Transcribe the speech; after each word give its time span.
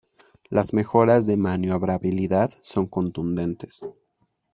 Las 0.49 0.73
mejoras 0.73 1.27
de 1.27 1.37
maniobrabilidad 1.37 2.49
son 2.61 2.87
contundentes. 2.87 3.85